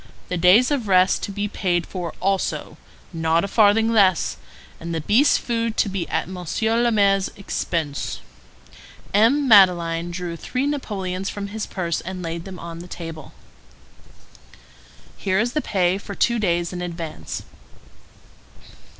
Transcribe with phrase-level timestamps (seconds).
[0.29, 4.37] The days of rest to be paid for also—not a farthing less;
[4.79, 8.19] and the beast's food to be at Monsieur le Maire's expense."
[9.13, 9.47] M.
[9.47, 13.33] Madeleine drew three napoleons from his purse and laid them on the table.
[15.17, 17.43] "Here is the pay for two days in advance."